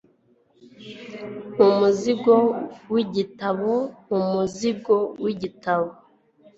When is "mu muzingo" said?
1.57-2.35, 4.09-4.95